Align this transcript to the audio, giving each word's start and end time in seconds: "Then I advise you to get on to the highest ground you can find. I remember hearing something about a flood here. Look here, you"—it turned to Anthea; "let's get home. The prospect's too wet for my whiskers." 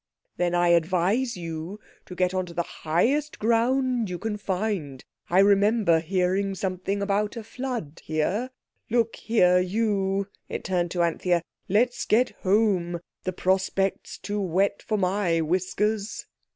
"Then 0.37 0.55
I 0.55 0.69
advise 0.69 1.37
you 1.37 1.79
to 2.07 2.15
get 2.15 2.33
on 2.33 2.47
to 2.47 2.55
the 2.55 2.63
highest 2.63 3.37
ground 3.37 4.09
you 4.09 4.17
can 4.17 4.35
find. 4.37 5.05
I 5.29 5.37
remember 5.37 5.99
hearing 5.99 6.55
something 6.55 7.03
about 7.03 7.37
a 7.37 7.43
flood 7.43 8.01
here. 8.03 8.49
Look 8.89 9.15
here, 9.17 9.59
you"—it 9.59 10.63
turned 10.63 10.89
to 10.89 11.03
Anthea; 11.03 11.43
"let's 11.69 12.05
get 12.05 12.31
home. 12.41 12.99
The 13.25 13.33
prospect's 13.33 14.17
too 14.17 14.41
wet 14.41 14.81
for 14.81 14.97
my 14.97 15.39
whiskers." 15.39 16.25